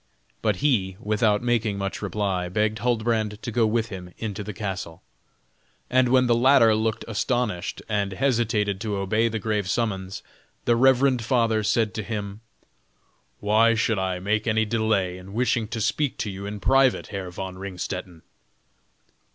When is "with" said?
3.67-3.89